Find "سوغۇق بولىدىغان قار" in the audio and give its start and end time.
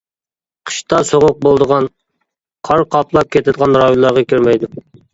1.09-2.85